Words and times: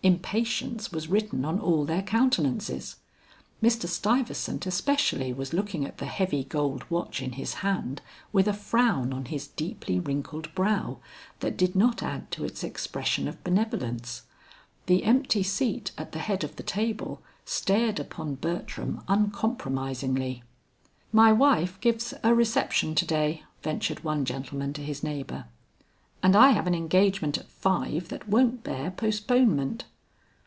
Impatience 0.00 0.92
was 0.92 1.08
written 1.08 1.44
on 1.44 1.58
all 1.58 1.84
their 1.84 2.02
countenances. 2.02 2.98
Mr. 3.60 3.88
Stuyvesant 3.88 4.64
especially 4.64 5.32
was 5.32 5.52
looking 5.52 5.84
at 5.84 5.98
the 5.98 6.06
heavy 6.06 6.44
gold 6.44 6.88
watch 6.88 7.20
in 7.20 7.32
his 7.32 7.54
hand, 7.66 8.00
with 8.32 8.46
a 8.46 8.52
frown 8.52 9.12
on 9.12 9.24
his 9.24 9.48
deeply 9.48 9.98
wrinkled 9.98 10.54
brow 10.54 10.98
that 11.40 11.56
did 11.56 11.74
not 11.74 12.00
add 12.00 12.30
to 12.30 12.44
its 12.44 12.62
expression 12.62 13.26
of 13.26 13.42
benevolence. 13.42 14.22
The 14.86 15.02
empty 15.02 15.42
seat 15.42 15.90
at 15.98 16.12
the 16.12 16.20
head 16.20 16.44
of 16.44 16.54
the 16.54 16.62
table 16.62 17.20
stared 17.44 17.98
upon 17.98 18.36
Bertram 18.36 19.02
uncompromisingly. 19.08 20.44
"My 21.12 21.32
wife 21.32 21.80
gives 21.80 22.14
a 22.22 22.32
reception 22.32 22.94
to 22.94 23.04
day," 23.04 23.42
ventured 23.64 24.04
one 24.04 24.24
gentleman 24.24 24.72
to 24.74 24.80
his 24.82 25.02
neighbor. 25.02 25.46
"And 26.20 26.34
I 26.34 26.50
have 26.50 26.66
an 26.66 26.74
engagement 26.74 27.38
at 27.38 27.48
five 27.48 28.08
that 28.08 28.28
won't 28.28 28.64
bear 28.64 28.90
postponement." 28.90 29.84